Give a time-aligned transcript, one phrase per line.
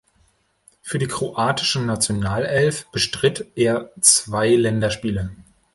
[0.81, 5.29] Für die kroatische Nationalelf bestritt er zwei Länderspiele.